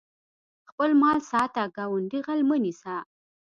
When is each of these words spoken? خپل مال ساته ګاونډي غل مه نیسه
خپل 0.69 0.89
مال 1.01 1.17
ساته 1.31 1.63
ګاونډي 1.77 2.19
غل 2.25 2.39
مه 2.49 2.57
نیسه 2.63 2.95